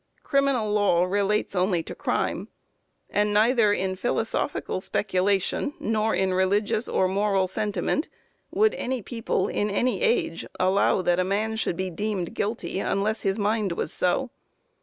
[0.23, 2.47] Criminal law relates only to crime.
[3.11, 8.09] And neither in philosophical speculation, nor in religious or moral sentiment,
[8.49, 13.21] would any people in any age allow that a man should be deemed guilty unless
[13.21, 14.31] his mind was so.